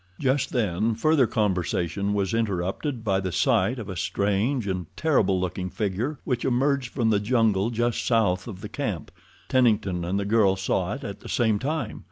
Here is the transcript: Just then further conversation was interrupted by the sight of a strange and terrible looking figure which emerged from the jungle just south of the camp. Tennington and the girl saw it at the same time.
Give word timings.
Just 0.19 0.49
then 0.49 0.95
further 0.95 1.27
conversation 1.27 2.15
was 2.15 2.33
interrupted 2.33 3.03
by 3.03 3.19
the 3.19 3.31
sight 3.31 3.77
of 3.77 3.87
a 3.87 3.95
strange 3.95 4.65
and 4.65 4.87
terrible 4.97 5.39
looking 5.39 5.69
figure 5.69 6.17
which 6.23 6.43
emerged 6.43 6.91
from 6.91 7.11
the 7.11 7.19
jungle 7.19 7.69
just 7.69 8.03
south 8.03 8.47
of 8.47 8.61
the 8.61 8.69
camp. 8.69 9.11
Tennington 9.47 10.03
and 10.03 10.19
the 10.19 10.25
girl 10.25 10.55
saw 10.55 10.93
it 10.93 11.03
at 11.03 11.19
the 11.19 11.29
same 11.29 11.59
time. 11.59 11.99